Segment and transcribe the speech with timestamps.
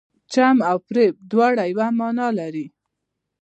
[0.33, 2.65] چم او فریب دواړه یوه معنی لري.